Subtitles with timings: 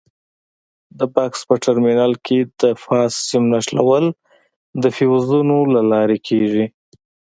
[0.97, 4.05] د بکس په ټرمینل کې د فاز سیم نښلول
[4.81, 6.65] د فیوزونو له لارې کېږي.